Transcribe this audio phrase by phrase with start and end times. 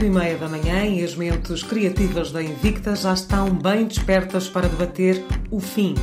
[0.00, 4.48] Oito e meia da manhã e as mentes criativas da Invicta já estão bem despertas
[4.48, 5.94] para debater o fim.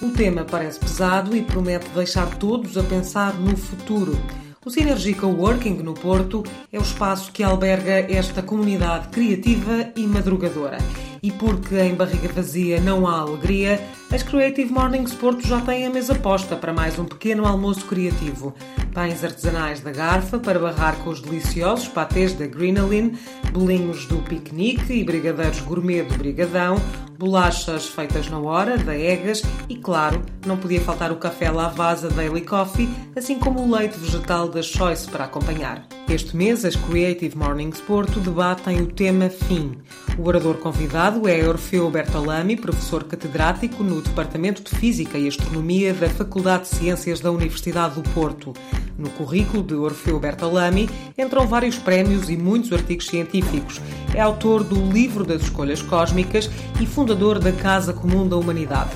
[0.00, 4.18] O tema parece pesado e promete deixar todos a pensar no futuro.
[4.64, 10.78] O Synergy Coworking no Porto é o espaço que alberga esta comunidade criativa e madrugadora.
[11.22, 13.78] E porque em barriga vazia não há alegria,
[14.14, 18.54] as Creative Mornings Porto já têm a mesa posta para mais um pequeno almoço criativo.
[18.92, 23.16] Pães artesanais da garfa para barrar com os deliciosos patês da Greenalin,
[23.52, 26.76] bolinhos do piquenique e brigadeiros gourmet do Brigadão,
[27.18, 32.42] bolachas feitas na hora, da Egas e, claro, não podia faltar o café Lavazza Daily
[32.42, 35.86] Coffee, assim como o leite vegetal da Choice para acompanhar.
[36.08, 39.78] Este mês, as Creative Mornings Porto debatem o tema fim.
[40.18, 46.08] O orador convidado é Orfeu Bertolami, professor catedrático no Departamento de Física e Astronomia da
[46.08, 48.52] Faculdade de Ciências da Universidade do Porto.
[48.98, 53.80] No currículo de Orfeu Bertolami entram vários prémios e muitos artigos científicos.
[54.14, 58.90] É autor do Livro das Escolhas Cósmicas e fundador da Casa Comum da Humanidade.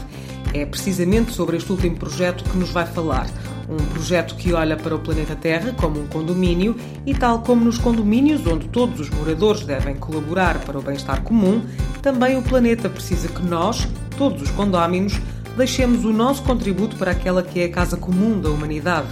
[0.53, 3.27] É precisamente sobre este último projeto que nos vai falar.
[3.69, 7.78] Um projeto que olha para o planeta Terra como um condomínio e, tal como nos
[7.78, 11.62] condomínios onde todos os moradores devem colaborar para o bem-estar comum,
[12.00, 15.20] também o planeta precisa que nós, todos os condóminos,
[15.56, 19.09] deixemos o nosso contributo para aquela que é a casa comum da humanidade.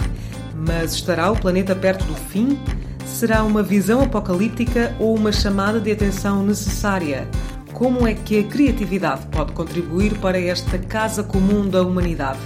[0.54, 2.58] Mas estará o planeta perto do fim?
[3.04, 7.28] Será uma visão apocalíptica ou uma chamada de atenção necessária?
[7.72, 12.38] Como é que a criatividade pode contribuir para esta casa comum da humanidade?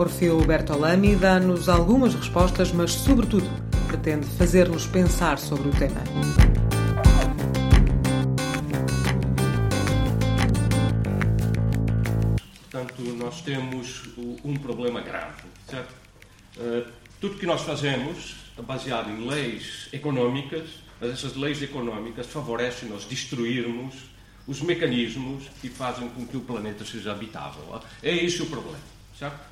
[0.00, 3.46] Orfeu Bertolami dá-nos algumas respostas, mas, sobretudo,
[3.86, 6.00] pretende fazer-nos pensar sobre o tema.
[12.62, 14.04] Portanto, nós temos
[14.42, 15.94] um problema grave, certo?
[16.56, 16.90] Uh,
[17.20, 23.96] tudo que nós fazemos baseado em leis económicas, mas essas leis económicas favorecem-nos destruirmos
[24.46, 27.82] os mecanismos que fazem com que o planeta seja habitável.
[28.02, 28.80] É esse o problema,
[29.18, 29.49] certo?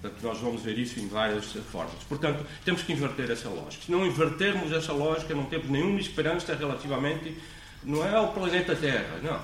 [0.00, 2.02] Portanto, nós vamos ver isso em várias formas.
[2.08, 3.84] Portanto, temos que inverter essa lógica.
[3.84, 7.36] Se não invertermos essa lógica, não temos nenhuma esperança relativamente.
[7.82, 9.40] Não é ao planeta Terra, não.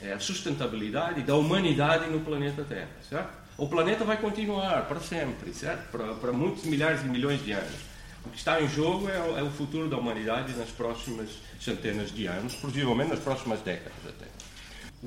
[0.00, 3.30] É a sustentabilidade da humanidade no planeta Terra, certo?
[3.58, 5.90] O planeta vai continuar para sempre, certo?
[5.90, 7.96] Para, para muitos milhares de milhões de anos.
[8.24, 12.12] O que está em jogo é o, é o futuro da humanidade nas próximas centenas
[12.12, 14.35] de anos, possivelmente nas próximas décadas até.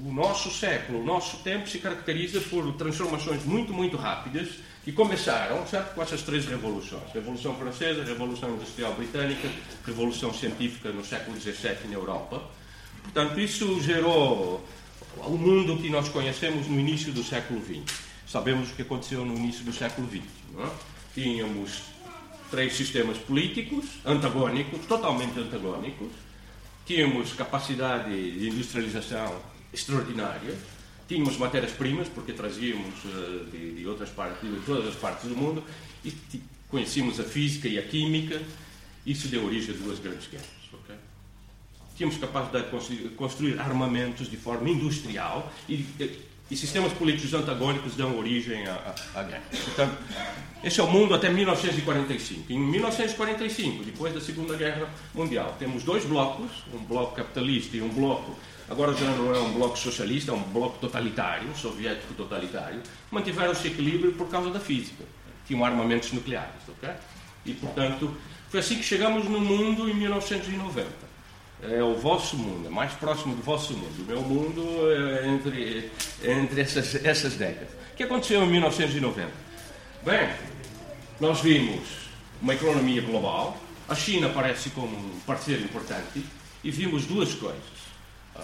[0.06, 4.48] O nosso século, o nosso tempo se caracteriza por transformações muito, muito rápidas
[4.86, 7.12] que começaram certo, com essas três revoluções.
[7.14, 9.50] Revolução Francesa, Revolução Industrial Britânica,
[9.86, 12.42] Revolução Científica no século XVII na Europa.
[13.04, 14.66] Portanto, isso gerou
[15.18, 17.94] o mundo que nós conhecemos no início do século XX.
[18.26, 20.24] Sabemos o que aconteceu no início do século XX.
[20.60, 20.70] É?
[21.14, 21.82] Tínhamos
[22.50, 26.10] três sistemas políticos antagônicos, totalmente antagônicos.
[26.86, 30.56] Tínhamos capacidade de industrialização extraordinária.
[31.08, 35.64] Tínhamos matérias-primas, porque trazíamos uh, de, de, outras partes, de todas as partes do mundo,
[36.06, 36.14] e
[36.70, 38.42] conhecíamos a física e a química.
[39.06, 40.48] Isso deu origem a duas grandes guerras.
[40.72, 40.96] Okay?
[41.98, 45.86] Tínhamos capacidade de construir armamentos de forma industrial e,
[46.52, 49.44] e sistemas políticos antagônicos dão origem à, à, à guerra.
[49.50, 49.98] Portanto,
[50.64, 52.52] esse é o mundo até 1945.
[52.52, 57.90] Em 1945, depois da Segunda Guerra Mundial, temos dois blocos, um bloco capitalista e um
[57.90, 58.36] bloco
[58.70, 63.68] agora já não é um bloco socialista, é um bloco totalitário, soviético totalitário, mantiveram esse
[63.68, 65.04] equilíbrio por causa da física.
[65.48, 66.90] Tinham armamentos nucleares, ok?
[67.46, 68.16] E, portanto,
[68.50, 70.88] foi assim que chegamos no mundo em 1990.
[71.62, 74.02] É o vosso mundo, é mais próximo do vosso mundo.
[74.02, 75.92] O meu mundo é entre,
[76.24, 77.70] entre essas, essas décadas.
[77.94, 79.30] O que aconteceu em 1990?
[80.06, 80.30] Bem,
[81.20, 81.82] nós vimos
[82.42, 83.58] uma economia global,
[83.90, 86.24] a China aparece como um parceiro importante,
[86.64, 87.79] e vimos duas coisas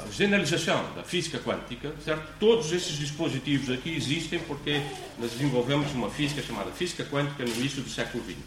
[0.04, 2.28] a generalização da física quântica, certo?
[2.40, 4.82] Todos esses dispositivos aqui existem porque
[5.20, 8.38] nós desenvolvemos uma física chamada física quântica no início do século XX.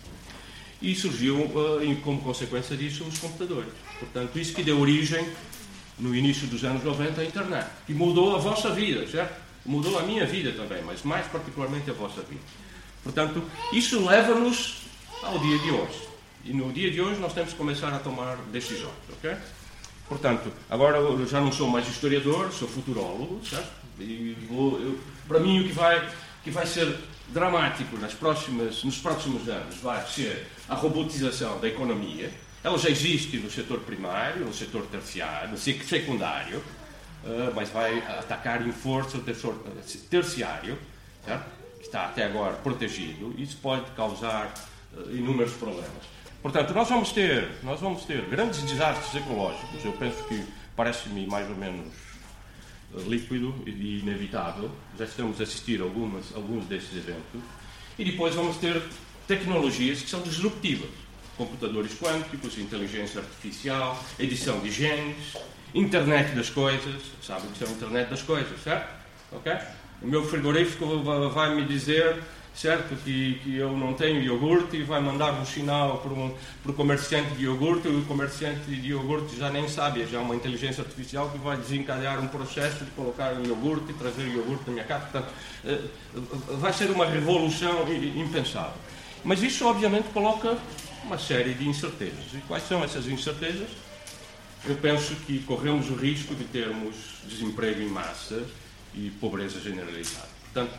[0.81, 3.73] E surgiu, uh, como consequência disso, os computadores.
[3.99, 5.27] Portanto, isso que deu origem,
[5.99, 7.69] no início dos anos 90, à internet.
[7.87, 9.41] Que mudou a vossa vida, certo?
[9.67, 12.41] Mudou a minha vida também, mas mais particularmente a vossa vida.
[13.03, 13.43] Portanto,
[13.73, 14.83] isso leva-nos
[15.23, 16.09] ao dia de hoje.
[16.45, 19.37] E no dia de hoje nós temos que começar a tomar decisões, ok?
[20.09, 23.71] Portanto, agora eu já não sou mais historiador, sou futurólogo, certo?
[24.01, 26.09] E vou, eu, para mim o que vai,
[26.43, 26.97] que vai ser
[27.29, 32.33] dramático nas próximas, nos próximos anos vai ser a robotização da economia.
[32.65, 38.67] Ela já existe no setor primário, no setor terciário, no secundário, uh, mas vai atacar
[38.67, 39.21] em força o
[40.11, 40.79] terciário,
[41.25, 41.47] certo?
[41.79, 43.35] que está até agora protegido.
[43.39, 44.53] Isso pode causar
[44.97, 46.18] uh, inúmeros problemas.
[46.43, 49.85] Portanto, nós vamos ter, nós vamos ter grandes desastres ecológicos.
[49.85, 50.45] Eu penso que
[50.77, 51.89] parece-me mais ou menos
[52.95, 54.71] eh, líquido e inevitável.
[54.97, 57.43] Já estamos a assistir a algumas, alguns desses eventos.
[57.99, 58.81] E depois vamos ter
[59.27, 60.91] tecnologias que são disruptivas.
[61.37, 65.35] Computadores quânticos, inteligência artificial, edição de genes,
[65.75, 67.03] internet das coisas.
[67.21, 68.97] Sabem que são internet das coisas, certo?
[70.01, 72.23] O meu frigorífico vai me dizer
[72.61, 72.97] certo?
[73.05, 76.75] Que, que eu não tenho iogurte e vai mandar um sinal para, um, para o
[76.75, 80.83] comerciante de iogurte e o comerciante de iogurte já nem sabe, já é uma inteligência
[80.83, 84.73] artificial que vai desencadear um processo de colocar um iogurte e trazer o iogurte na
[84.73, 85.05] minha casa.
[85.05, 85.33] Portanto,
[85.65, 85.81] eh,
[86.59, 88.77] vai ser uma revolução impensável.
[89.23, 90.59] Mas isso, obviamente, coloca
[91.05, 92.35] uma série de incertezas.
[92.35, 93.69] E quais são essas incertezas?
[94.67, 98.45] Eu penso que corremos o risco de termos desemprego em massa
[98.95, 100.29] e pobreza generalizada.
[100.43, 100.73] Portanto,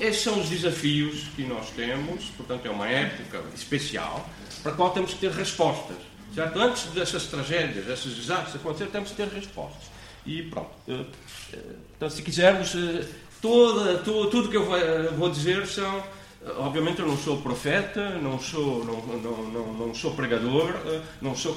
[0.00, 4.28] esses são os desafios que nós temos, portanto, é uma época especial
[4.62, 5.96] para a qual temos que ter respostas.
[6.34, 6.58] Certo?
[6.58, 9.90] Antes dessas tragédias, desses desastres acontecer, temos que ter respostas.
[10.24, 10.70] E pronto.
[10.88, 11.04] Eh,
[11.52, 11.58] eh,
[11.96, 13.04] então, se quisermos, eh,
[13.40, 14.66] toda, tudo, tudo que eu
[15.16, 16.02] vou dizer são.
[16.58, 20.74] Obviamente eu não sou profeta, não sou, não, não, não, não sou pregador,
[21.20, 21.56] não sou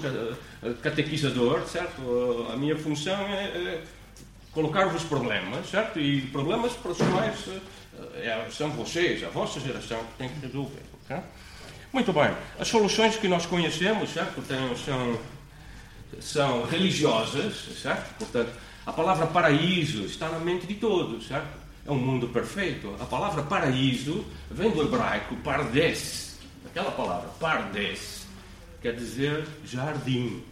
[0.84, 2.48] catequizador, certo?
[2.54, 3.84] A minha função é, é
[4.56, 6.00] colocar-vos problemas, certo?
[6.00, 7.62] E problemas para os quais
[8.16, 10.82] é, são vocês, a vossa geração, que tem que resolver.
[11.04, 11.20] Okay?
[11.92, 12.34] Muito bem.
[12.58, 14.42] As soluções que nós conhecemos, certo?
[14.42, 15.20] Tem, são,
[16.22, 18.18] são religiosas, certo?
[18.18, 18.52] Portanto,
[18.86, 21.66] a palavra paraíso está na mente de todos, certo?
[21.86, 22.96] É um mundo perfeito.
[23.00, 26.40] A palavra paraíso vem do hebraico pardes.
[26.66, 28.26] Aquela palavra, pardes,
[28.82, 30.44] quer dizer jardim.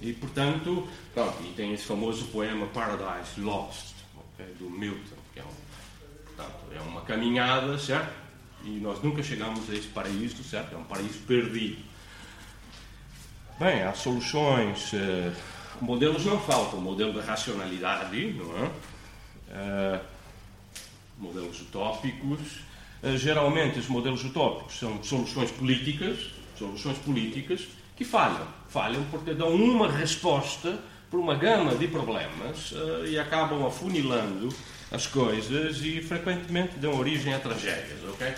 [0.00, 4.54] E, portanto, pronto, e tem esse famoso poema Paradise Lost, okay?
[4.58, 5.68] do Milton, que é um
[6.38, 8.12] Portanto, é uma caminhada, certo?
[8.64, 10.72] E nós nunca chegamos a esse paraíso, certo?
[10.72, 11.82] É um paraíso perdido.
[13.58, 14.94] Bem, há soluções.
[14.94, 15.32] Eh,
[15.80, 16.78] modelos não faltam.
[16.78, 18.70] O modelo da racionalidade, não é?
[19.50, 20.00] Eh,
[21.18, 22.60] modelos utópicos.
[23.02, 27.66] Eh, geralmente, os modelos utópicos são soluções políticas, soluções políticas
[27.98, 28.46] que falham.
[28.68, 30.78] Falham porque dão uma resposta
[31.10, 32.72] para uma gama de problemas
[33.08, 34.48] e acabam afunilando
[34.92, 38.34] as coisas e frequentemente dão origem a tragédias, ok?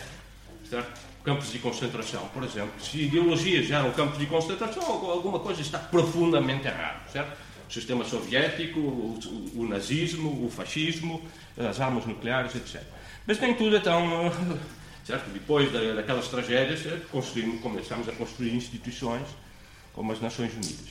[0.68, 1.00] Certo?
[1.22, 2.72] Campos de concentração, por exemplo.
[2.80, 7.36] Se ideologias geram campos de concentração, alguma coisa está profundamente errada, certo?
[7.68, 11.22] O sistema soviético, o, o, o nazismo, o fascismo,
[11.58, 12.82] as armas nucleares, etc.
[13.26, 14.32] Mas nem tudo é tão.
[15.02, 15.30] Certo?
[15.30, 17.00] Depois daquelas tragédias, eh,
[17.62, 19.26] começamos a construir instituições
[19.92, 20.90] como as Nações Unidas.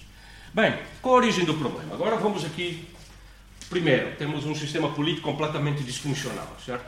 [0.53, 1.93] Bem, qual a origem do problema?
[1.93, 2.87] Agora vamos aqui
[3.69, 6.85] Primeiro, temos um sistema político completamente disfuncional, certo?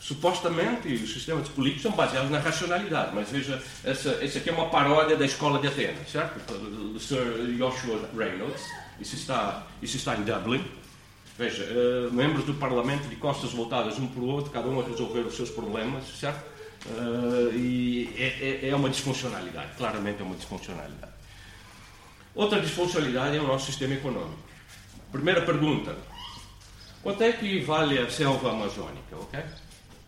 [0.00, 4.68] Supostamente, os sistemas políticos são baseados na racionalidade, mas veja, essa, essa aqui é uma
[4.68, 6.52] paródia da escola de Atenas, certo?
[6.52, 8.62] Do Sir Joshua Reynolds.
[9.00, 10.64] Isso está, isso está em Dublin.
[11.38, 14.84] Veja, uh, membros do Parlamento de costas voltadas um para o outro, cada um a
[14.84, 16.44] resolver os seus problemas, certo?
[16.86, 21.17] Uh, e é, é, é uma disfuncionalidade, claramente é uma disfuncionalidade.
[22.38, 24.38] Outra disfuncionalidade é o nosso sistema econômico.
[25.10, 25.98] Primeira pergunta:
[27.02, 29.40] quanto é que vale a selva amazônica, ok?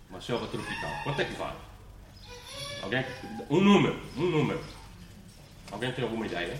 [0.09, 0.93] Uma selva tropical.
[1.03, 1.57] Quanto é que vale?
[2.83, 3.05] Alguém?
[3.51, 4.61] Um número, um número.
[5.73, 6.57] Alguém tem alguma ideia?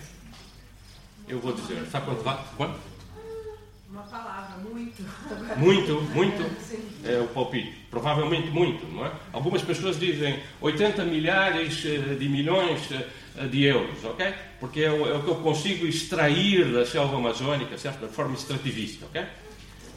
[1.29, 1.87] Eu vou dizer.
[1.87, 2.41] Sabe quanto vale?
[2.57, 2.90] Quanto?
[3.91, 5.03] Uma palavra, muito.
[5.57, 7.05] Muito, muito.
[7.05, 7.87] É o palpite.
[7.91, 9.13] Provavelmente muito, não é?
[9.33, 14.33] Algumas pessoas dizem 80 milhares eh, de milhões eh, de euros, ok?
[14.61, 18.07] Porque é o, é o, que eu consigo extrair da selva amazônica, certo?
[18.07, 19.27] De forma extrativista, ok?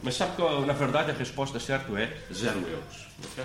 [0.02, 3.44] Mas sabe que, na verdade, a resposta certa é zero euros, ok?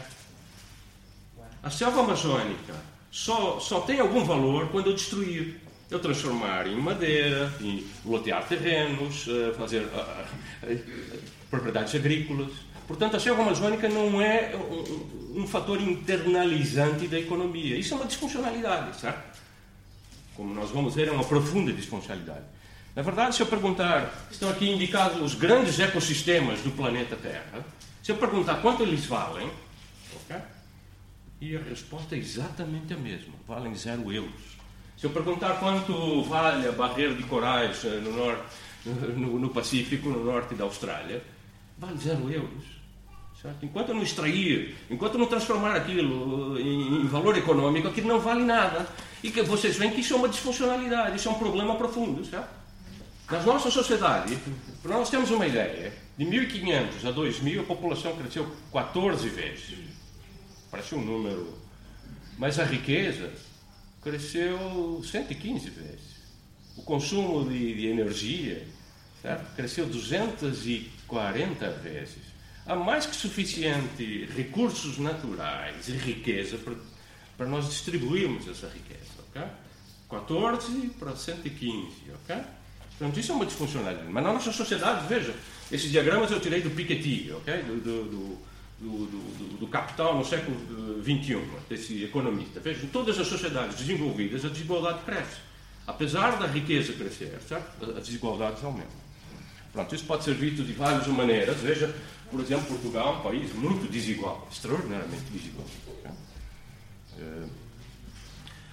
[1.62, 2.74] A selva amazônica
[3.10, 9.26] só, só tem algum valor quando eu destruir eu transformar em madeira, em lotear terrenos,
[9.26, 11.18] eh, fazer uh, uh,
[11.50, 12.52] propriedades agrícolas.
[12.86, 17.76] Portanto, a selva amazônica não é um, um, fator internalizante da economia.
[17.76, 19.38] Isso é uma disfuncionalidade, certo?
[20.34, 22.44] Como nós vamos ver, é uma profunda disfuncionalidade.
[22.94, 27.64] Na verdade, se eu perguntar, estão aqui indicados os grandes ecossistemas do planeta Terra,
[28.02, 29.50] se eu perguntar quanto eles valem,
[30.24, 30.38] okay?
[31.40, 34.57] e a resposta é exatamente a mesma, valem zero euros.
[34.98, 38.42] Se eu perguntar quanto vale a barreira de corais eh, no, norte,
[39.16, 41.22] no, no Pacífico, no norte da Austrália,
[41.78, 42.64] vale zero euros.
[43.40, 43.64] Certo?
[43.64, 48.18] Enquanto eu não extrair, enquanto eu não transformar aquilo em, em, valor econômico, aquilo não
[48.18, 48.88] vale nada.
[49.22, 52.24] E que vocês veem que isso é uma disfuncionalidade, isso é um problema profundo.
[52.24, 52.48] Certo?
[53.30, 54.36] Nas nossas sociedades,
[54.82, 59.78] para nós temos uma ideia, de 1500 a 2000 a população cresceu 14 vezes.
[60.68, 61.56] Parece um número.
[62.36, 63.30] Mas a riqueza
[64.02, 66.18] cresceu 115 vezes.
[66.76, 68.66] O consumo de, de energia
[69.22, 69.54] certo?
[69.54, 72.38] cresceu 240 vezes.
[72.66, 76.74] Há mais que suficiente recursos naturais e riqueza para,
[77.36, 79.00] para nós distribuirmos essa riqueza.
[79.30, 79.48] Okay?
[80.10, 81.86] 14 para 115.
[82.24, 82.42] Okay?
[82.98, 84.08] Portanto, isso é uma disfuncionalidade.
[84.10, 85.34] Mas na nossa sociedade, veja,
[85.70, 87.62] esses diagramas eu tirei do Piketty, okay?
[87.62, 88.38] do, do, do,
[88.80, 90.56] do, do Capital no século
[91.02, 92.60] XXI, eh, desse economista.
[92.60, 95.38] Veja, em todas as sociedades desenvolvidas, a desigualdade cresce.
[95.86, 97.90] Apesar da riqueza crescer, certo?
[97.96, 99.08] as desigualdades aumentam.
[99.72, 101.56] Pronto, isso pode ser visto de várias maneiras.
[101.58, 101.94] Veja,
[102.30, 105.66] por exemplo, Portugal é um país muito desigual, extraordinariamente desigual.
[107.18, 107.46] Eh,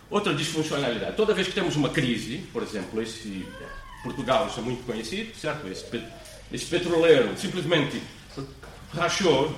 [0.09, 1.15] outra disfuncionalidade.
[1.15, 3.45] Toda vez que temos uma crise, por exemplo, esse
[4.03, 5.67] Portugal, isso é muito conhecido, certo?
[5.67, 5.85] Esse,
[6.51, 8.01] esse petroleiro simplesmente
[8.93, 9.55] rachou,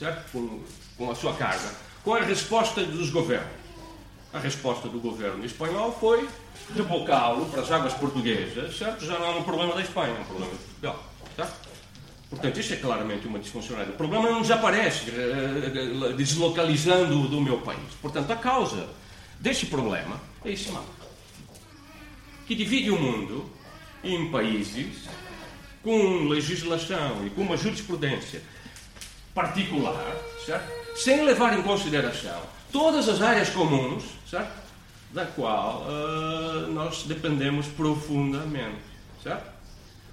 [0.00, 0.32] certo?
[0.32, 0.60] Com,
[0.96, 1.70] com a sua carga.
[2.02, 3.60] Qual é a resposta dos governos?
[4.32, 6.26] A resposta do governo espanhol foi
[6.74, 9.04] rebocá-lo para as águas portuguesas, certo?
[9.04, 11.04] Já não é um problema da Espanha, é um problema de Portugal,
[11.36, 11.68] certo?
[12.30, 13.94] Portanto, isto é claramente uma disfuncionalidade.
[13.94, 17.92] O problema não desaparece uh, deslocalizando do meu país.
[18.00, 18.88] Portanto, a causa
[19.40, 20.86] deste problema é esse mapa,
[22.46, 23.50] que divide o mundo
[24.04, 25.08] em países
[25.82, 28.42] com legislação e com uma jurisprudência
[29.34, 30.80] particular, certo?
[30.96, 32.40] sem levar em consideração
[32.72, 34.60] todas as áreas comuns, certo?
[35.12, 38.90] da qual uh, nós dependemos profundamente.
[39.22, 39.50] Certo?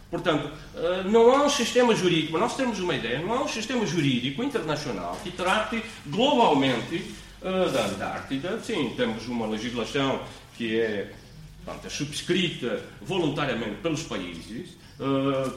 [0.09, 3.85] Portanto, uh, não há um sistema jurídico, nós temos uma ideia, não há um sistema
[3.85, 8.59] jurídico internacional que trate globalmente uh, da Antártida.
[8.61, 10.21] Sim, temos uma legislação
[10.57, 11.11] que é,
[11.85, 14.77] é subscrita voluntariamente pelos países,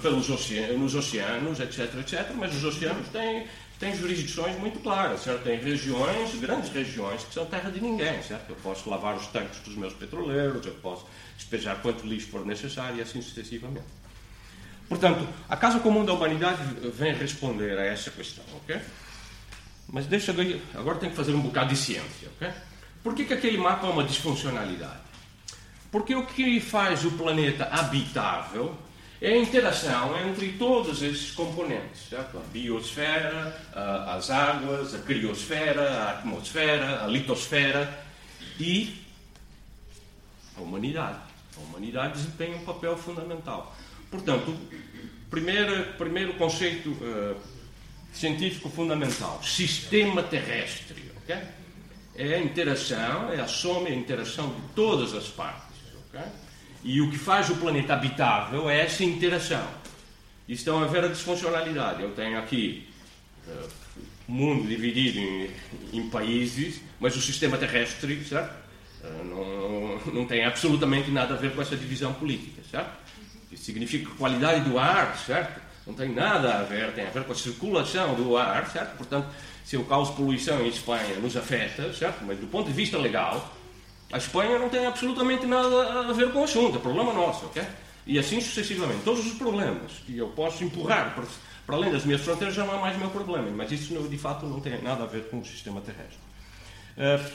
[0.03, 3.47] pelos oceanos, nos oceanos, etc, etc, mas os oceanos têm
[3.81, 5.43] tem jurisdições muito claras, certo?
[5.43, 8.51] Tem regiões, grandes regiões, que são terra de ninguém, certo?
[8.51, 11.07] Eu posso lavar os tanques dos meus petroleiros, eu posso
[11.39, 13.87] despejar quanto lixo for necessário e assim sucessivamente.
[14.87, 16.61] Portanto, a Casa Comum da Humanidade
[16.93, 18.79] vem responder a essa questão, ok?
[19.89, 22.51] Mas deixa eu, agora tem que fazer um bocado de ciência, ok?
[23.03, 25.10] Por que, que aquele mapa é uma disfuncionalidade?
[25.91, 28.77] Porque o que faz o planeta habitável
[29.21, 32.39] é a interação entre todos esses componentes, certo?
[32.39, 33.61] a biosfera,
[34.07, 38.03] as águas, a criosfera, a atmosfera, a litosfera
[38.59, 39.05] e
[40.57, 41.19] a humanidade.
[41.57, 43.77] A humanidade desempenha um papel fundamental.
[44.11, 44.57] Portanto,
[45.29, 47.37] primeiro, primeiro conceito uh,
[48.13, 51.13] científico fundamental, sistema terrestre.
[51.23, 51.43] Okay?
[52.17, 55.70] É a interação, é a soma e a interação de todas as partes.
[56.13, 56.27] Okay?
[56.83, 59.67] E o que faz o planeta habitável é essa interação.
[60.49, 62.03] Estão a ver a disfuncionalidade.
[62.03, 62.89] Eu tenho aqui
[63.47, 63.69] uh,
[64.29, 65.51] o mundo dividido em,
[65.93, 68.53] em, países, mas o sistema terrestre certo?
[69.05, 69.25] Uh,
[70.05, 72.63] não, não tem absolutamente nada a ver com essa divisão política.
[72.69, 72.91] Certo?
[73.53, 75.61] Isso significa que a qualidade do ar certo?
[75.87, 78.69] não tem nada a ver, tem a ver com a circulação do ar.
[78.71, 78.97] Certo?
[78.97, 79.29] Portanto,
[79.65, 82.25] se eu causo poluição em Espanha, nos afeta, certo?
[82.25, 83.60] mas do ponto de vista legal,
[84.13, 87.63] a Espanha não tem absolutamente nada a ver com o assunto, é problema nosso, ok?
[88.07, 89.03] E assim sucessivamente.
[89.05, 91.25] Todos os problemas que eu posso empurrar para,
[91.65, 94.47] para além das minhas fronteiras já não é mais meu problema, mas isso de fato
[94.47, 96.19] não tem nada a ver com o sistema terrestre.
[96.97, 97.31] Uh,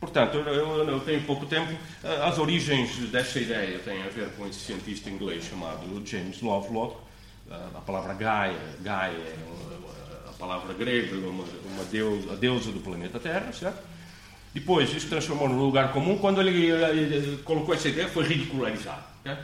[0.00, 1.70] portanto, eu, eu, tenho pouco tempo.
[1.72, 6.96] Uh, as origens dessa ideia têm a ver com esse cientista inglês chamado James Lovelock.
[7.48, 9.36] Uh, a palavra Gaia, Gaia é
[10.26, 13.97] a palavra grega, uma, uma deusa, a deusa do planeta Terra, certo?
[14.52, 16.18] Depois, isso transformou num lugar comum.
[16.18, 19.04] Quando ele, ele colocou essa ideia, foi ridicularizado.
[19.20, 19.36] Okay?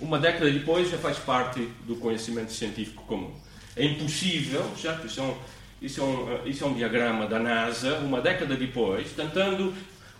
[0.00, 3.32] Uma década depois, já faz parte do conhecimento científico comum.
[3.74, 5.06] É impossível, certo?
[5.06, 5.36] Isso é, um,
[5.80, 9.74] isso, é um, isso é um diagrama da NASA, uma década depois, tentando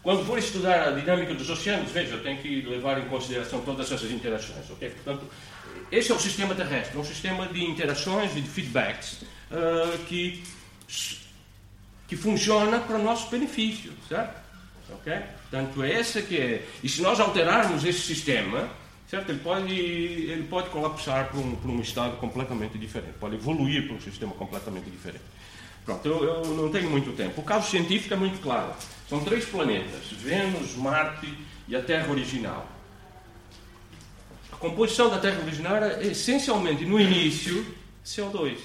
[0.06, 4.08] quando for estudar a dinâmica dos oceanos, veja, tem que levar em consideração todas essas
[4.12, 4.70] interações.
[4.70, 4.90] Okay?
[4.90, 5.26] Portanto,
[5.90, 10.44] esse é o sistema terrestre, é um sistema de interações e de feedbacks uh, que
[12.06, 14.40] que funciona para o nosso benefício, certo?
[14.90, 15.12] Ok?
[15.50, 16.66] Portanto, é essa que é.
[16.82, 18.68] E se nós alterarmos esse sistema,
[19.08, 19.30] certo?
[19.30, 23.96] Ele pode, ele pode colapsar para um, para um estado completamente diferente, pode evoluir para
[23.96, 25.24] um sistema completamente diferente.
[25.84, 27.40] Pronto, eu, eu não tenho muito tempo.
[27.40, 28.74] O caso científico é muito claro.
[29.08, 31.32] São três planetas: Vênus, Marte
[31.68, 32.66] e a Terra original.
[34.52, 37.64] A composição da Terra original é essencialmente, no início,
[38.04, 38.58] CO2.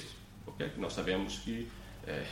[0.47, 0.71] Okay?
[0.77, 1.67] Nós sabemos que.
[2.07, 2.23] É,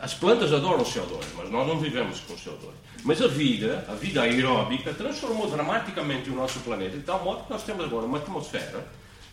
[0.00, 2.70] as plantas adoram CO2, mas nós não vivemos com CO2.
[3.04, 7.50] Mas a vida, a vida aeróbica, transformou dramaticamente o nosso planeta, de tal modo que
[7.50, 8.84] nós temos agora uma atmosfera,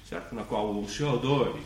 [0.07, 0.35] certo?
[0.35, 1.57] na qual o CO2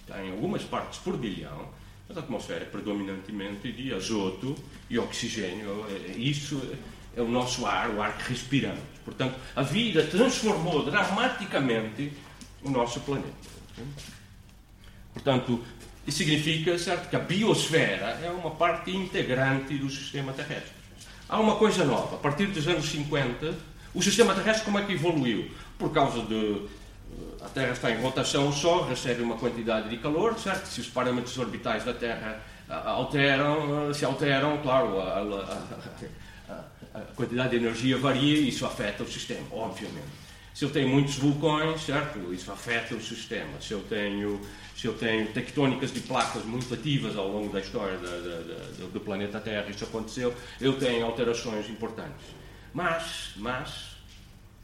[0.00, 1.68] está em algumas partes por bilhão,
[2.06, 4.54] mas a atmosfera é predominantemente de azoto
[4.88, 5.86] e oxigênio.
[5.90, 6.60] É, isso
[7.16, 8.82] é o nosso ar, o ar que respiramos.
[9.04, 12.12] Portanto, a vida transformou dramaticamente
[12.62, 13.48] o nosso planeta.
[15.12, 15.64] Portanto,
[16.08, 20.72] isso significa certo, que a biosfera é uma parte integrante do sistema terrestre.
[21.28, 22.16] Há uma coisa nova.
[22.16, 23.54] A partir dos anos 50,
[23.92, 25.50] o sistema terrestre como é que evoluiu?
[25.78, 26.62] Por causa de
[27.12, 30.64] eh, a Terra está em rotação, o Sol recebe uma quantidade de calor, certo?
[30.64, 36.98] Se os parâmetros orbitais da Terra eh, alteram, eh, se alteram, claro, a, a, a,
[36.98, 40.28] a quantidade de energia varia e isso afeta o sistema, obviamente.
[40.54, 42.32] Se eu tenho muitos vulcões, certo?
[42.32, 43.60] Isso afeta o sistema.
[43.60, 44.40] Se eu tenho,
[44.78, 48.86] se eu tenho tectônicas de placas muito ativas ao longo da história da, da, da,
[48.92, 52.26] do planeta Terra, isso aconteceu, eu tenho alterações importantes.
[52.72, 53.96] Mas, mas,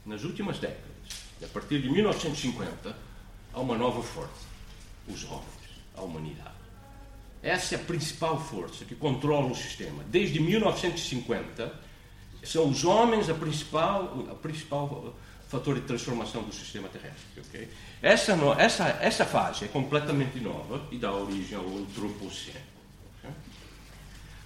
[0.05, 0.85] nas últimas décadas,
[1.43, 2.95] a partir de 1950,
[3.53, 4.47] há uma nova força:
[5.05, 6.55] os homens, a humanidade.
[7.43, 10.01] Essa é a principal força que controla o sistema.
[10.09, 11.77] Desde 1950,
[12.41, 15.13] são os homens a principal, a principal
[15.47, 17.41] fator de transformação do sistema terrestre.
[17.47, 17.67] Okay?
[18.01, 22.57] Essa, no, essa, essa fase é completamente nova e dá origem ao antropoceno.
[23.19, 23.31] Okay?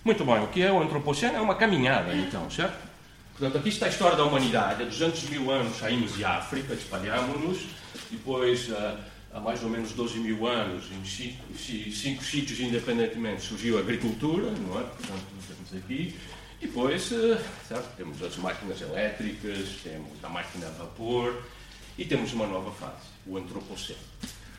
[0.04, 1.38] Muito bem, o que é o antropoceno?
[1.38, 2.90] É uma caminhada, então, certo?
[3.38, 4.84] Portanto, aqui está a história da humanidade.
[4.84, 7.68] Há 200 mil anos saímos de África, espalhámos-nos,
[8.12, 8.70] depois,
[9.34, 14.52] há mais ou menos 12 mil anos, em cinco, cinco sítios independentemente, surgiu a agricultura,
[14.52, 14.84] não é?
[14.84, 16.16] Portanto, estamos aqui.
[16.62, 17.96] Depois, eh, certo?
[17.96, 21.42] temos as máquinas elétricas, temos a máquina a vapor
[21.98, 24.00] e temos uma nova fase, o antropoceno.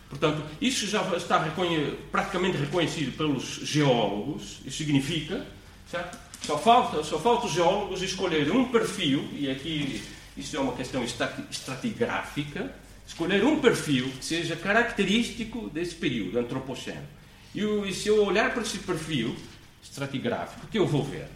[0.09, 5.47] Portanto, isso já está reconhe praticamente reconhecido pelos geólogos, isso significa,
[5.89, 6.19] certo?
[6.43, 10.03] Só falta, só falta os geólogos escolherem um perfil, e aqui
[10.37, 12.75] isso é uma questão estratigráfica,
[13.07, 17.07] escolher um perfil que seja característico desse período antropoceno.
[17.55, 19.37] E, e se eu olhar para esse perfil
[19.83, 21.29] estratigráfico, o que eu vou ver?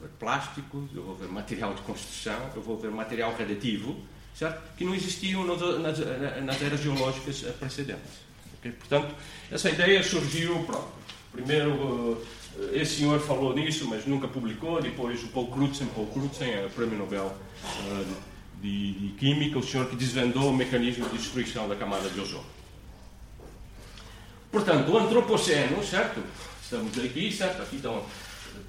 [0.00, 3.96] Ver plásticos, eu vou ver material de construção, eu vou ver material radioativo,
[4.34, 4.76] certo?
[4.76, 5.98] que não existiam nas,
[6.42, 8.28] nas eras geológicas precedentes.
[8.58, 8.72] Okay?
[8.72, 9.14] Portanto,
[9.50, 10.88] essa ideia surgiu, pronto,
[11.32, 12.22] primeiro
[12.58, 16.66] eh, esse senhor falou nisso, mas nunca publicou, depois o Paul Crutzen, Paul Crutzen é
[16.66, 18.16] o prêmio Nobel uh,
[18.60, 22.44] de, de, Química, o senhor que desvendou o mecanismo de destruição da camada de ozono.
[24.50, 26.22] Portanto, o antropoceno, certo?
[26.62, 27.62] Estamos aqui, certo?
[27.62, 28.04] Aqui estão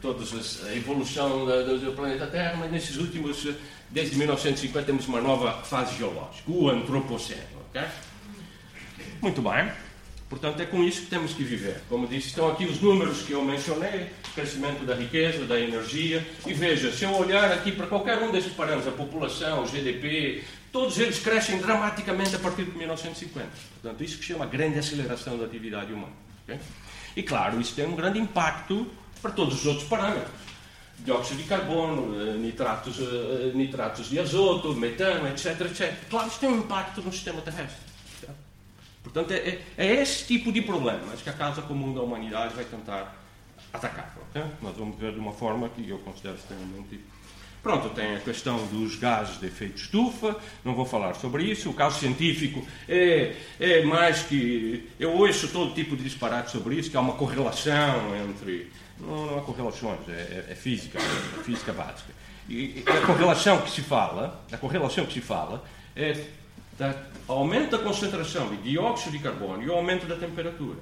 [0.01, 3.47] toda a evolução do planeta Terra, mas nesses últimos,
[3.89, 7.59] desde 1950, temos uma nova fase geológica, o antropoceno.
[7.69, 7.87] Okay?
[9.21, 9.71] Muito bem.
[10.29, 11.81] Portanto, é com isso que temos que viver.
[11.89, 16.25] Como disse, estão aqui os números que eu mencionei, crescimento da riqueza, da energia.
[16.45, 20.43] E veja, se eu olhar aqui para qualquer um desses parâmetros, a população, o GDP,
[20.71, 23.49] todos eles crescem dramaticamente a partir de 1950.
[23.81, 26.13] Portanto, isso que chama grande aceleração da atividade humana.
[26.43, 26.59] Okay?
[27.15, 28.87] E claro, isso tem um grande impacto
[29.21, 30.49] para todos os outros parâmetros.
[30.99, 35.93] Dióxido de carbono, eh, nitratos, eh, nitratos de azoto, metano, etc, etc.
[36.09, 37.89] Claro, isso tem um impacto no sistema terrestre.
[39.03, 42.65] Portanto, é, é, é, esse tipo de problemas que a Casa Comum da Humanidade vai
[42.65, 43.15] tentar
[43.73, 44.15] atacar.
[44.29, 44.43] Okay?
[44.61, 46.99] Nós vamos ver de uma forma que eu considero extremamente
[47.61, 51.69] Pronto, tem a questão dos gases de efeito estufa, não vou falar sobre isso.
[51.69, 54.87] O caso científico é, é mais que.
[54.99, 59.39] Eu ouço todo tipo de disparate sobre isso, que há uma correlação entre não, não
[59.39, 62.13] há correlações, é, é, é física, é física básica.
[62.47, 65.63] E, a correlação que se fala, a correlação que se fala
[65.95, 66.25] é
[66.77, 66.95] da
[67.27, 70.79] aumento da concentração de dióxido de carbono e o aumento da temperatura.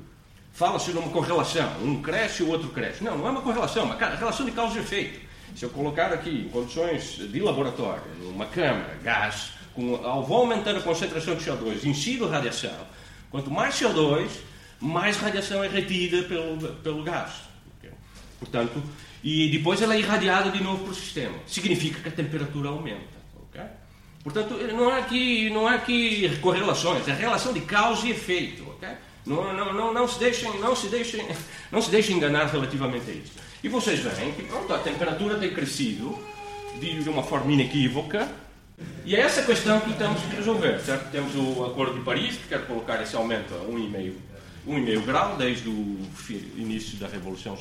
[0.54, 3.04] Fala-se numa correlação, um cresce e o outro cresce.
[3.04, 5.27] Não, não é uma correlação, é uma relação de causa e efeito.
[5.58, 10.78] Se eu colocar aqui, em condições de laboratório, numa câmara, gás, com, ao vou aumentando
[10.78, 12.78] a concentração de CO2, incide radiação,
[13.32, 14.30] quanto mais CO2,
[14.80, 17.32] mais radiação é retida pelo, pelo gás.
[18.38, 18.84] Portanto,
[19.24, 21.36] e depois ela é irradiada de novo para o sistema.
[21.48, 23.18] Significa que a temperatura aumenta.
[23.50, 23.66] Okay?
[24.24, 28.62] Portanto, não há aqui, não há aqui correlações, é relação de causa e efeito.
[28.74, 28.92] Okay?
[29.26, 31.28] Não, não, não, não, se deixem, não, se deixem,
[31.72, 33.47] não se deixem enganar relativamente a isso.
[33.64, 36.18] E vocês veem que pronto, a temperatura tem crescido
[36.80, 38.30] de, uma forma inequívoca.
[39.06, 40.80] E é essa questão que temos que resolver.
[40.80, 41.12] Certo?
[41.12, 44.14] Temos o Acordo de Paris, que quer colocar esse aumento a 1,5
[44.68, 45.98] 1,5 grau, desde o
[46.58, 47.58] início da Revolução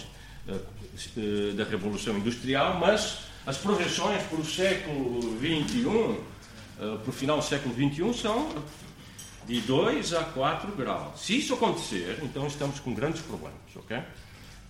[0.49, 6.19] eh, da Revolução Industrial, mas as projeções para o século XXI,
[6.81, 8.49] eh, para o final do século XXI, são
[9.47, 11.21] de 2 a 4 graus.
[11.21, 13.99] Se isso acontecer, então estamos com grandes problemas, ok?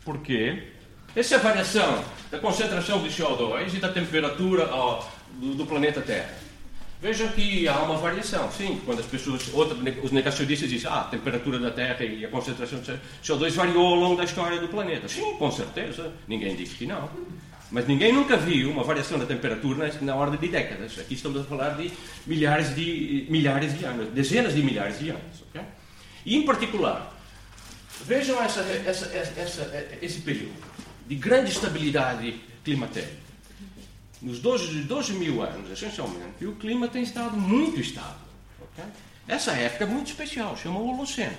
[0.05, 0.73] Porque
[1.17, 6.35] essa é a variação da concentração de CO2 e da temperatura do, do planeta Terra.
[7.01, 11.05] Vejam que há uma variação, sim, quando as pessoas, outra, os negacionistas dizem ah, a
[11.05, 15.09] temperatura da Terra e a concentração de CO2 variou ao longo da história do planeta.
[15.09, 17.09] Sim, com certeza, ninguém diz que não.
[17.71, 20.99] Mas ninguém nunca viu uma variação da temperatura na ordem de décadas.
[20.99, 21.91] Aqui estamos a falar de
[22.27, 25.43] milhares de, milhares de anos, dezenas de milhares de anos.
[25.49, 25.63] Okay?
[26.27, 27.19] E, em particular,
[28.05, 30.76] vejam essa, essa, essa, esse período
[31.07, 33.27] de grande estabilidade climatérica.
[34.21, 38.27] Nos 12, 12 mil anos, essencialmente, o clima tem estado muito estável.
[38.61, 38.85] Okay?
[39.29, 41.37] Essa época é muito especial, chama Holoceno.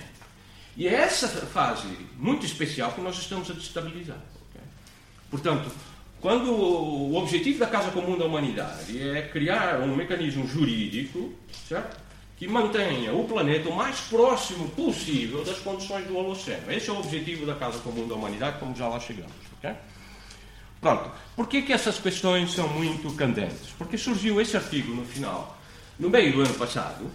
[0.76, 4.20] E é essa fase muito especial que nós estamos a destabilizar.
[4.50, 4.62] Okay?
[5.30, 5.70] Portanto,
[6.20, 11.34] quando o objetivo da Casa Comum da Humanidade é criar um mecanismo jurídico
[11.68, 12.00] certo?
[12.36, 16.70] que mantenha o planeta o mais próximo possível das condições do Holoceno.
[16.70, 19.47] Esse é o objetivo da Casa Comum da Humanidade, como já lá chegamos.
[19.58, 19.74] Okay?
[20.80, 21.10] Pronto.
[21.34, 23.70] Por que, essas questões são muito candentes?
[23.76, 25.58] Porque surgiu esse artigo no final,
[25.98, 27.10] no meio do ano passado,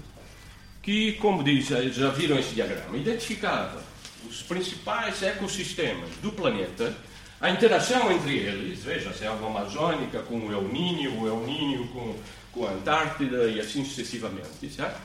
[0.81, 3.81] que, como diz, já viram esse diagrama, identificava
[4.29, 6.95] os principais ecossistemas do planeta,
[7.39, 11.87] a interação entre eles, veja, a selva amazônica com o El Niño, o El Niño
[11.89, 12.15] com,
[12.51, 15.01] com a Antártida e assim sucessivamente, certo?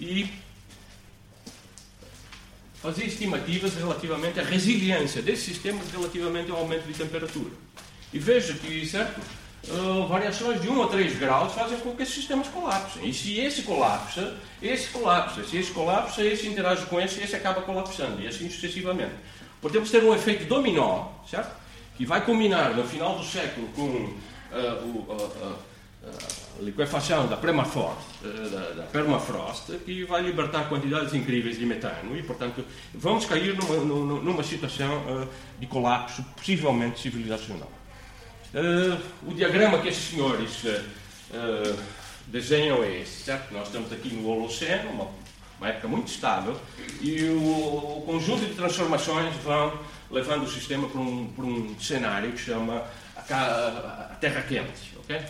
[0.00, 0.30] E
[2.80, 7.50] fazia estimativas relativamente à resiliência desses sistemas relativamente ao aumento de temperatura.
[8.12, 9.20] E veja que, certo?
[9.68, 13.08] Uh, variações de 1 a 3 graus fazem com que esses sistemas colapsem.
[13.08, 15.44] E se esse colapsa, esse colapsa.
[15.44, 18.22] Se esse colapsa, esse interage com esse e esse acaba colapsando.
[18.22, 19.14] E assim sucessivamente.
[19.60, 21.54] Podemos ter um efeito dominó, certo?
[21.96, 24.16] Que vai combinar no final do século com uh,
[24.84, 25.58] o, uh,
[26.60, 32.64] liquefação da permafrost, da, da, permafrost, que vai libertar quantidades incríveis de metano e, portanto,
[32.94, 37.70] vamos cair numa, numa, numa situação de colapso, possivelmente civilizacional.
[39.22, 40.64] O diagrama que estes senhores
[42.26, 43.52] desenham é esse, certo?
[43.52, 45.08] Nós estamos aqui no Holoceno, uma,
[45.58, 46.58] uma época muito estável,
[47.00, 49.78] e o, o, conjunto de transformações vão
[50.10, 52.84] levando o sistema para um, para um cenário que chama
[53.16, 55.20] a, a Terra Quente, ok?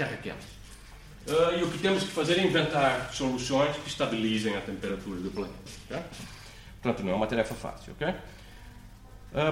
[0.00, 0.46] Terra Quente.
[1.28, 5.30] Uh, e o que temos que fazer é inventar soluções que estabilizem a temperatura do
[5.30, 5.58] planeta.
[5.84, 6.02] Okay?
[6.80, 8.14] Portanto, não é uma tarefa fácil, ok?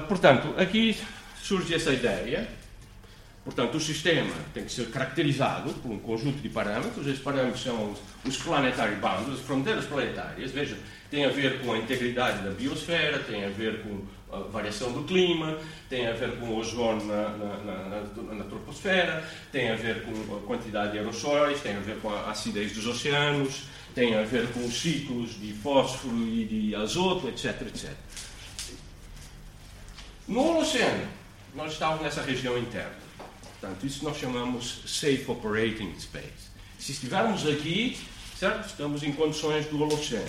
[0.08, 0.96] portanto, aqui
[1.40, 2.48] surge essa ideia
[3.48, 7.06] Portanto, o sistema tem que ser caracterizado por um conjunto de parâmetros.
[7.06, 10.50] Esses parâmetros são os, planetary boundaries, as fronteiras planetárias.
[10.50, 10.76] Veja,
[11.10, 14.02] tem a ver com a integridade da biosfera, tem a ver com
[14.32, 19.26] a variação do clima, tem a ver com o ozono na, na, na, na, troposfera,
[19.50, 22.86] tem a ver com a quantidade de aerossóis, tem a ver com a acidez dos
[22.86, 23.64] oceanos,
[23.94, 27.90] tem a ver com os ciclos de fósforo e de azoto, etc, etc.
[30.26, 31.08] No oceano,
[31.54, 33.08] nós estávamos nessa região interna.
[33.58, 36.48] Portanto, isso nós chamamos Safe Operating Space.
[36.78, 37.98] Se estivermos aqui,
[38.38, 38.66] certo?
[38.66, 40.24] estamos em condições do Holoceno,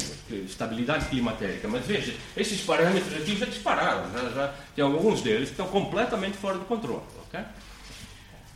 [0.45, 1.67] estabilidade climatérica.
[1.67, 4.12] Mas veja, esses parâmetros aqui já dispararam.
[4.12, 7.04] Já, já, tem alguns deles que estão completamente fora do controle.
[7.28, 7.41] Okay?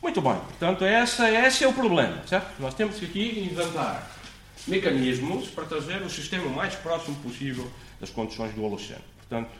[0.01, 0.35] Muito bem.
[0.35, 2.21] Portanto, essa, esse é o problema.
[2.25, 2.59] Certo?
[2.59, 4.09] Nós temos que aqui inventar
[4.67, 9.01] mecanismos para trazer o sistema o mais próximo possível das condições do Holoceno.
[9.19, 9.51] Portanto,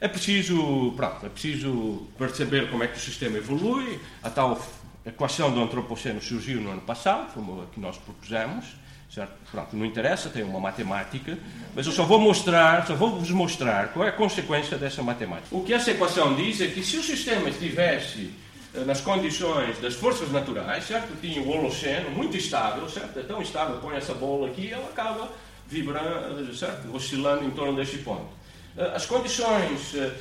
[0.00, 4.00] é preciso, pronto, é preciso perceber como é que o sistema evolui.
[4.22, 4.60] A tal
[5.04, 8.64] equação do antropoceno surgiu no ano passado, como a que nós propusemos.
[9.10, 9.32] Certo?
[9.50, 11.38] Pronto, não interessa, tem uma matemática,
[11.74, 15.48] mas eu só vou mostrar, só vou vos mostrar qual é a consequência dessa matemática.
[15.50, 18.30] O que essa equação diz é que se o sistema estivesse
[18.74, 21.18] eh, nas condições das forças naturais, certo?
[21.22, 23.18] Tinha o Holoceno muito estável, certo?
[23.18, 25.32] É tão estável, põe essa bola aqui e ela acaba
[25.66, 26.94] vibrando, certo?
[26.94, 28.28] Oscilando em torno deste ponto.
[28.76, 30.12] Eh, as condições eh,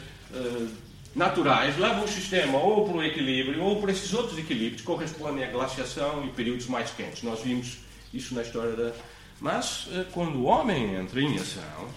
[1.14, 5.44] naturais levam o sistema ou para o equilíbrio ou para esses outros equilíbrios que correspondem
[5.44, 7.24] à glaciação e períodos mais quentes.
[7.24, 7.80] Nós vimos
[8.14, 8.92] isso na história da.
[9.40, 11.90] Mas quando o homem entra em ação,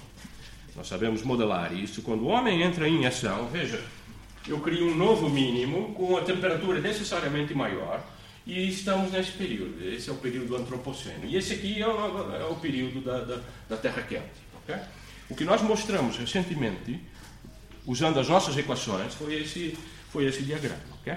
[0.77, 3.83] nós sabemos modelar isso, quando o homem entra em ação, veja,
[4.47, 8.03] eu crio um novo mínimo com a temperatura necessariamente maior
[8.47, 9.83] e estamos nesse período.
[9.85, 11.25] Esse é o período do antropoceno.
[11.25, 14.25] E esse aqui é o, é o período da, da, da Terra quente.
[14.63, 14.77] Okay?
[15.29, 17.01] O que nós mostramos recentemente,
[17.87, 19.77] usando as nossas equações, foi esse,
[20.11, 20.81] foi esse diagrama.
[21.01, 21.17] Okay?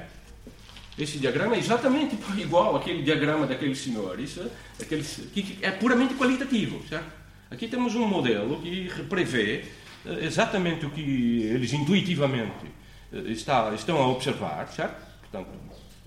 [0.97, 4.39] Esse diagrama é exatamente igual àquele diagrama daqueles senhores,
[4.79, 6.85] aqueles, que é puramente qualitativo.
[6.87, 7.11] Certo?
[7.49, 9.65] Aqui temos um modelo que prevê
[10.05, 12.65] eh, exatamente o que eles intuitivamente
[13.11, 14.95] eh, está, estão a observar, certo?
[15.21, 15.49] Portanto,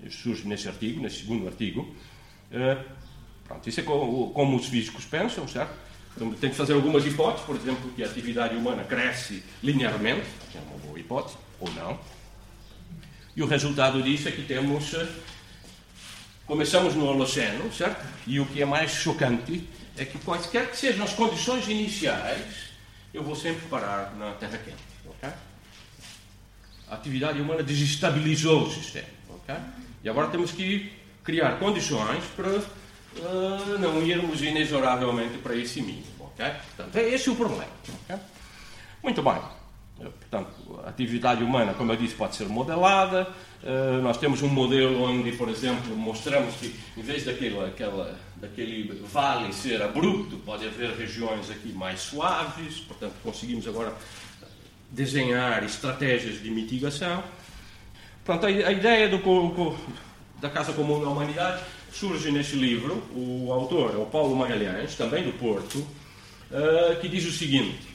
[0.09, 1.93] surge nesse artigo, nesse segundo artigo.
[3.45, 5.73] Pronto, isso é como os físicos pensam, certo?
[6.15, 10.57] Então, tem que fazer algumas hipóteses, por exemplo, que a atividade humana cresce linearmente, que
[10.57, 11.99] é uma boa hipótese, ou não.
[13.37, 14.95] E o resultado disso é que temos.
[14.95, 15.07] Eh,
[16.47, 18.03] começamos no Holoceno, certo?
[18.25, 19.63] E o que é mais chocante
[19.95, 22.71] é que, quaisquer que sejam as condições iniciais,
[23.13, 24.81] eu vou sempre parar na Terra quente.
[25.05, 25.29] Okay?
[26.89, 29.07] A atividade humana desestabilizou o sistema.
[29.29, 29.55] Okay?
[30.03, 30.91] E agora temos que
[31.23, 36.31] criar condições para uh, não irmos inexoravelmente para esse mínimo.
[36.33, 36.53] Okay?
[36.75, 37.69] Portanto, é esse o problema.
[38.05, 38.17] Okay?
[39.03, 39.39] Muito bem.
[39.99, 43.27] Portanto, a atividade humana, como eu disse, pode ser modelada.
[43.63, 49.01] Uh, nós temos um modelo onde, por exemplo, mostramos que, em vez daquele, aquela, daquele
[49.11, 52.79] vale ser abrupto, pode haver regiões aqui mais suaves.
[52.81, 53.93] Portanto, conseguimos agora
[54.91, 57.23] desenhar estratégias de mitigação.
[58.23, 59.77] Portanto, a, ideia do,
[60.39, 63.03] da Casa Comum da Humanidade surge neste livro.
[63.15, 67.87] O autor é o Paulo Magalhães, também do Porto, uh, que diz o seguinte.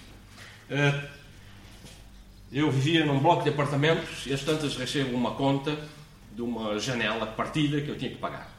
[2.52, 5.78] Eu vivia num bloco de apartamentos e às tantas recebo uma conta
[6.34, 8.50] de uma janela partida que eu tinha que pagar.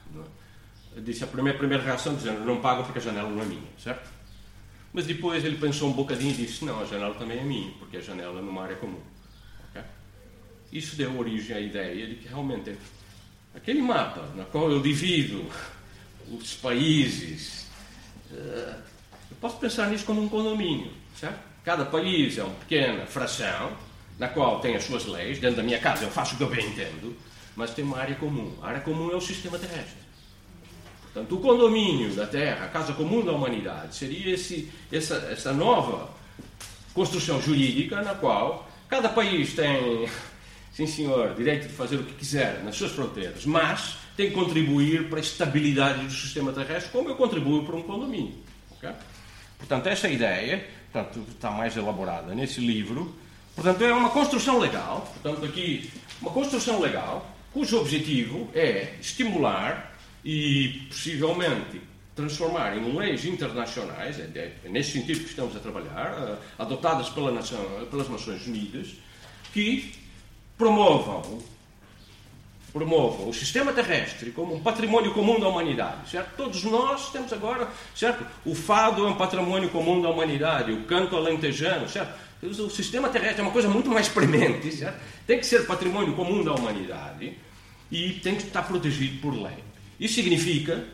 [0.97, 1.01] É?
[1.01, 3.69] Disse a primeira, a primeira reação dizendo não pago porque a janela não é minha,
[3.77, 4.09] certo?
[4.91, 7.97] Mas depois ele pensou um bocadinho e disse não, a janela também é minha, porque
[7.97, 8.99] a janela é numa área comum.
[9.69, 9.83] Okay?
[10.71, 12.75] Isso deu origem à ideia de que realmente
[13.55, 15.45] aquele mapa na qual eu divido
[16.31, 17.67] os países,
[18.31, 18.75] eh,
[19.29, 21.39] eu posso pensar nisso como um condomínio, certo?
[21.63, 23.75] Cada país é uma pequena fração,
[24.17, 25.39] na qual tem as suas leis.
[25.39, 27.15] Dentro da minha casa eu faço o que eu bem entendo,
[27.55, 28.53] mas tem uma área comum.
[28.61, 30.03] A área comum é o sistema terrestre.
[31.01, 36.09] Portanto, o condomínio da Terra, a casa comum da humanidade, seria esse, essa, essa nova
[36.93, 40.09] construção jurídica na qual cada país tem,
[40.73, 45.09] sim senhor, direito de fazer o que quiser nas suas fronteiras, mas tem que contribuir
[45.09, 48.35] para a estabilidade do sistema terrestre, como eu contribuo para um condomínio.
[48.77, 48.91] Okay?
[49.59, 53.15] Portanto, essa ideia portanto, está mais elaborada nesse livro.
[53.55, 59.93] Portanto, é uma construção legal, portanto, aqui, uma construção legal, cujo objetivo é estimular
[60.25, 61.81] e, possivelmente,
[62.15, 64.23] transformar em leis internacionais, é,
[64.63, 68.95] é nesse sentido que estamos a trabalhar, uh, adotadas pela nação, pelas Nações Unidas,
[69.51, 69.93] que
[70.57, 71.41] promovam
[72.71, 76.35] promovam o sistema terrestre como um patrimônio comum da humanidade, certo?
[76.35, 78.25] Todos nós temos agora, certo?
[78.43, 82.17] O fado é um patrimônio comum da humanidade, o canto alentejano, certo?
[82.43, 84.99] O sistema terrestre é uma coisa muito mais premente, certo?
[85.25, 87.37] Tem que ser patrimônio comum da humanidade
[87.89, 89.63] e tem que estar protegido por lei.
[89.99, 90.85] Isso significa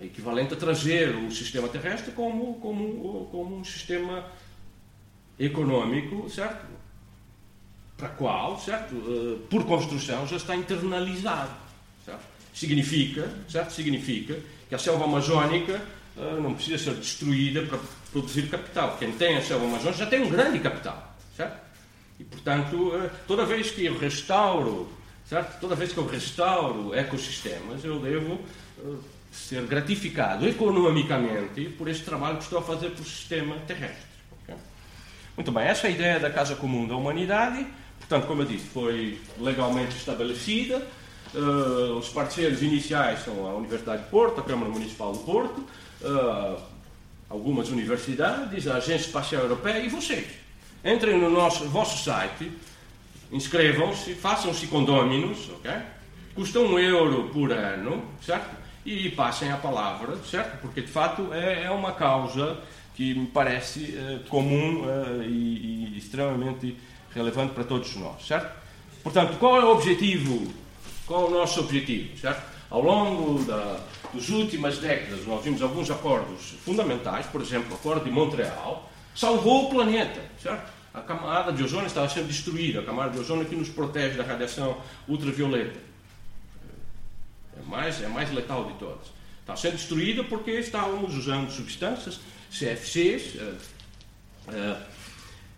[0.00, 4.26] é equivalente a trazer o sistema terrestre como, como, como um sistema
[5.38, 6.66] econômico, certo?
[8.02, 11.52] para qual, certo, uh, por construção, já está internalizado.
[12.04, 12.24] Certo?
[12.52, 13.72] Significa, certo?
[13.72, 17.78] Significa que a selva amazónica uh, não precisa ser destruída para
[18.10, 18.96] produzir capital.
[18.98, 21.16] Quem tem a selva amazónica já tem um grande capital.
[21.36, 21.58] Certo?
[22.20, 24.92] E, portanto, uh, toda vez que eu restauro,
[25.26, 25.58] certo?
[25.60, 28.40] toda vez que eu restauro ecossistemas, eu devo
[29.32, 34.06] ser gratificado economicamente por este trabalho que estou a fazer para o sistema terrestre.
[34.42, 34.54] Okay?
[35.36, 37.66] Muito bem, essa é ideia da Casa Comum da Humanidade.
[37.98, 40.86] Portanto, como eu disse, foi legalmente estabelecida.
[41.34, 45.64] Uh, os parceiros iniciais são a Universidade de Porto, a Câmara Municipal de Porto,
[46.02, 46.60] uh,
[47.30, 50.26] algumas universidades, a Agência Espacial Europeia e vocês.
[50.84, 52.52] Entrem no nosso, vosso site,
[53.30, 55.70] inscrevam-se, façam-se condôminos, ok?
[56.34, 58.54] Custa um euro por ano, certo?
[58.84, 60.60] E passem a palavra, certo?
[60.60, 62.58] Porque de facto é, é uma causa
[62.94, 64.84] que me parece uh, comum
[65.24, 66.76] e, e extremamente
[67.14, 68.52] relevante para todos nós, certo?
[69.02, 70.61] Portanto, qual é o objetivo?
[71.12, 72.42] Qual é o nosso objetivo, certo?
[72.70, 73.78] Ao longo da,
[74.14, 79.66] das últimas décadas, nós vimos alguns acordos fundamentais, por exemplo, o Acordo de Montreal, salvou
[79.66, 80.72] o planeta, certo?
[80.94, 84.24] A camada de ozônio estava sendo destruída, a camada de ozônio que nos protege da
[84.24, 85.78] radiação ultravioleta.
[87.58, 89.08] É mais, é mais letal de todas.
[89.40, 92.20] Está sendo destruída porque estávamos usando substâncias,
[92.50, 93.58] CFCs, uh,
[94.48, 94.82] uh,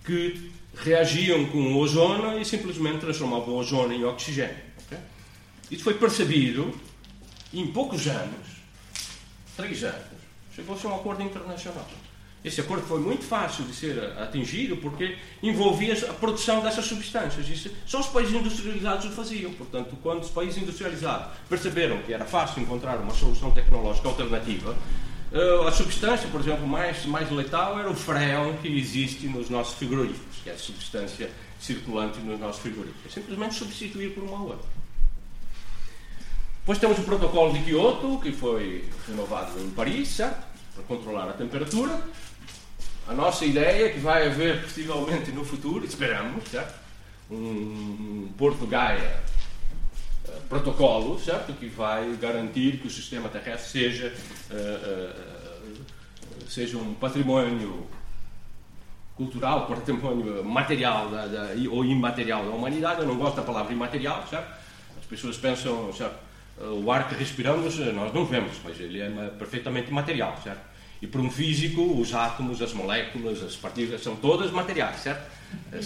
[0.04, 0.50] que
[0.82, 4.73] reagiam com o ozono e simplesmente transformavam o ozono em oxigênio.
[5.74, 6.72] Isso foi percebido
[7.52, 8.46] em poucos anos,
[9.56, 10.20] três anos,
[10.54, 11.84] chegou-se a um acordo internacional.
[12.44, 17.48] Esse acordo foi muito fácil de ser atingido porque envolvia a produção dessas substâncias.
[17.48, 19.52] Isso, só os países industrializados o faziam.
[19.54, 24.76] Portanto, quando os países industrializados perceberam que era fácil encontrar uma solução tecnológica alternativa,
[25.32, 29.74] Uh, a substância, por exemplo, mais, mais letal era o freon que existe nos nossos
[29.74, 33.06] frigoríficos, que é a substância circulante nos nossos frigoríficos.
[33.06, 34.83] É simplesmente substituir por uma outra.
[36.64, 40.42] Depois temos o protocolo de Kyoto, que foi renovado em Paris, certo?
[40.74, 42.00] Para controlar a temperatura.
[43.06, 46.74] A nossa ideia é que vai haver, possivelmente no futuro, esperamos, certo?
[47.30, 49.22] Um, Porto Gaia
[50.48, 51.52] protocolo, certo?
[51.52, 54.14] Que vai garantir que o sistema terrestre seja,
[54.50, 57.86] uh, uh, seja um patrimônio
[59.14, 63.02] cultural, patrimônio material da, da, ou imaterial da humanidade.
[63.02, 64.50] Eu não gosto da palavra imaterial, certo?
[64.98, 66.23] As pessoas pensam, certo?
[66.60, 70.74] O ar que respiramos nós não vemos, mas ele é perfeitamente material, certo?
[71.02, 75.30] E para um físico, os átomos, as moléculas, as partículas são todas materiais, certo?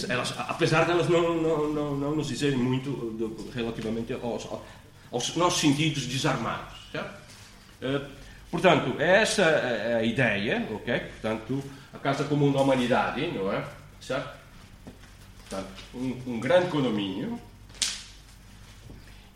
[0.09, 4.47] Elas, apesar de elas não, não, não, não nos dizerem muito do, relativamente aos,
[5.11, 8.11] aos, nossos sentidos desarmados, certo?
[8.51, 11.01] Portanto, essa é a ideia, ok?
[11.01, 13.65] Portanto, a Casa Comum da Humanidade, não é?
[14.01, 14.39] Certo?
[15.49, 17.41] Portanto, um, um grande condomínio,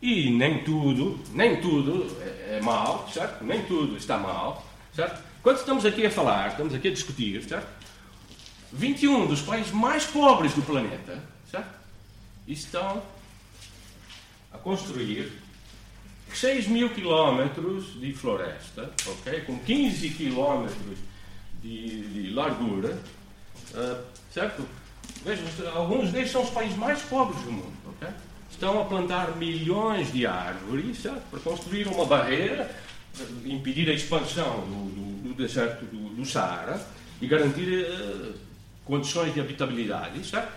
[0.02, 3.44] e nem tudo, nem tudo é, é mal, certo?
[3.44, 5.22] Nem tudo está mal, certo?
[5.40, 7.68] Quando estamos aqui a falar, estamos aqui a discutir, certo?
[8.72, 11.70] 21 dos países mais pobres do planeta, certo?
[12.48, 13.00] Estão
[14.52, 15.30] a construir
[16.34, 19.42] 6 mil quilómetros de floresta, ok?
[19.42, 20.98] Com 15 quilómetros
[21.62, 22.98] de, de largura,
[23.74, 24.66] uh, certo?
[25.24, 28.08] Vejam, alguns deles são os países mais pobres do mundo, ok?
[28.62, 31.22] Estão a plantar milhões de árvores, certo?
[31.30, 32.70] Para construir uma barreira,
[33.44, 36.80] impedir a expansão do, do do deserto do, do Saara
[37.20, 38.34] e garantir uh,
[38.84, 40.52] condições de habitabilidade, certo?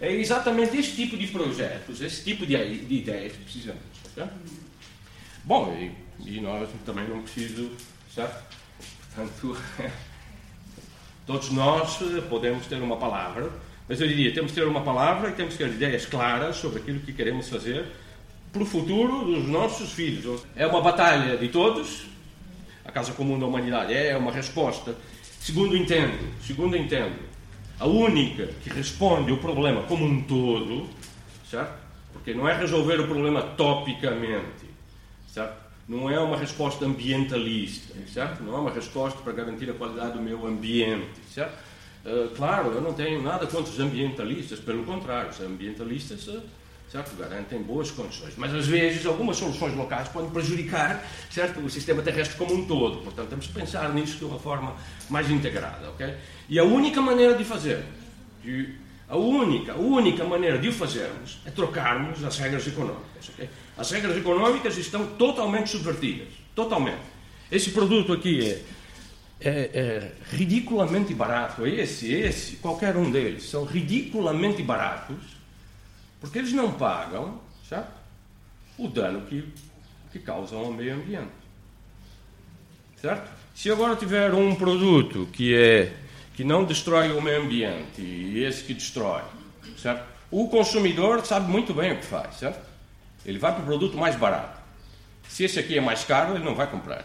[0.00, 3.82] É exatamente esse tipo de projetos, esse tipo de, de ideias que precisamos.
[4.14, 4.32] Certo?
[5.44, 8.56] Bom, e, e, nós também não certo?
[9.14, 9.56] Portanto,
[11.26, 13.50] todos nós eh, podemos ter uma palavra,
[13.88, 16.80] mas eu diria, temos que ter uma palavra e temos que ter ideias claras sobre
[16.80, 17.86] aquilo que queremos fazer
[18.52, 20.42] para o futuro dos nossos filhos.
[20.54, 22.06] É uma batalha de todos,
[22.84, 23.94] a Casa Comum da Humanidade.
[23.94, 24.94] É uma resposta.
[25.40, 27.16] Segundo entendo, segundo entendo,
[27.78, 30.88] a única que responde o problema como um todo,
[31.48, 31.78] certo?
[32.12, 34.66] Porque não é resolver o problema topicamente,
[35.28, 35.68] certo?
[35.86, 38.42] Não é uma resposta ambientalista, certo?
[38.42, 41.56] Não é uma resposta para garantir a qualidade do meu ambiente, certo?
[42.08, 46.40] Uh, claro, eu não tenho nada contra os ambientalistas, pelo contrário, os ambientalistas uh,
[46.90, 47.14] certo?
[47.16, 48.34] Garantem boas condições.
[48.36, 51.60] Mas às vezes algumas soluções locais podem prejudicar, certo?
[51.60, 53.02] O sistema terrestre como um todo.
[53.02, 54.74] Portanto, temos que pensar nisso de uma forma
[55.08, 56.14] mais integrada, ok?
[56.48, 57.84] E a única maneira de fazer,
[58.42, 58.74] de,
[59.08, 63.48] a única, a única maneira de o fazermos é trocarmos as regras económicas, ok?
[63.76, 67.18] As regras económicas estão totalmente subvertidas, totalmente.
[67.50, 68.62] Esse produto aqui é,
[69.40, 75.38] é, é ridiculamente barato, esse, esse, qualquer um deles, são ridiculamente baratos
[76.20, 77.92] porque eles não pagam certo?
[78.76, 79.46] o dano que,
[80.12, 81.30] que causam ao meio ambiente.
[83.00, 83.30] Certo?
[83.54, 85.92] Se agora tiver um produto que, é,
[86.34, 89.22] que não destrói o meio ambiente e esse que destrói,
[89.76, 90.04] certo?
[90.30, 92.36] o consumidor sabe muito bem o que faz.
[92.36, 92.66] Certo?
[93.24, 94.58] Ele vai para o produto mais barato.
[95.28, 97.04] Se esse aqui é mais caro, ele não vai comprar.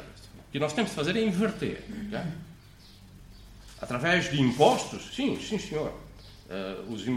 [0.54, 1.84] Que nós temos de fazer é inverter.
[3.82, 5.92] Através de impostos, sim, sim senhor.
[6.48, 7.08] Uh, os,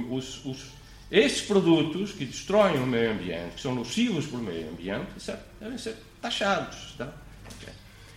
[0.47, 0.73] os,
[1.13, 5.45] os produtos que destroem o meio ambiente, que são nocivos para o meio ambiente, certo?
[5.61, 6.95] devem ser taxados.
[6.97, 7.13] Tá?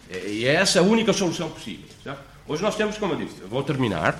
[0.10, 1.89] E é essa a única solução possível.
[2.01, 2.23] Certo?
[2.47, 4.17] Hoje nós temos, como eu disse, vou terminar,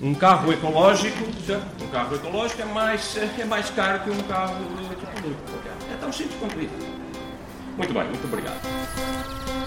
[0.00, 1.84] um carro ecológico, certo?
[1.84, 5.92] um carro ecológico é mais, é mais caro que um carro ecológico.
[5.92, 6.74] É tão simples quanto isso.
[7.76, 9.65] Muito bem, muito obrigado.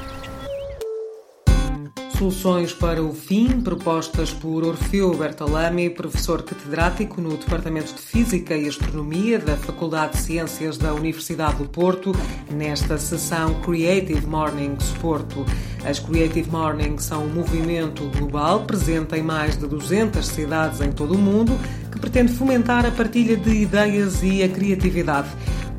[2.19, 8.67] Soluções para o fim, propostas por Orfeu Bertolami, professor catedrático no Departamento de Física e
[8.67, 12.11] Astronomia da Faculdade de Ciências da Universidade do Porto,
[12.51, 15.45] nesta sessão Creative Mornings Porto.
[15.85, 21.13] As Creative Mornings são um movimento global presente em mais de 200 cidades em todo
[21.13, 21.57] o mundo
[21.89, 25.29] que pretende fomentar a partilha de ideias e a criatividade.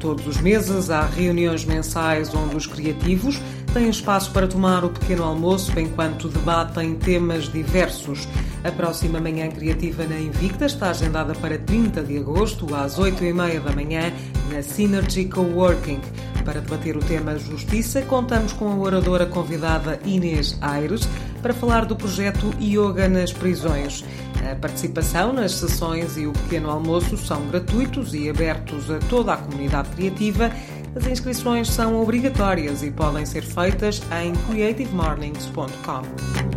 [0.01, 3.39] Todos os meses há reuniões mensais onde os criativos
[3.73, 8.27] têm espaço para tomar o pequeno almoço enquanto debatem temas diversos.
[8.65, 13.73] A próxima Manhã Criativa na Invicta está agendada para 30 de agosto, às 8h30 da
[13.73, 14.13] manhã,
[14.53, 16.01] na Synergy Coworking.
[16.45, 21.09] Para debater o tema Justiça, contamos com a oradora convidada Inês Aires
[21.41, 24.05] para falar do projeto Yoga nas Prisões.
[24.51, 29.37] A participação nas sessões e o pequeno almoço são gratuitos e abertos a toda a
[29.37, 30.51] comunidade criativa
[30.95, 36.50] as inscrições são obrigatórias e podem ser feitas em creativemornings.com.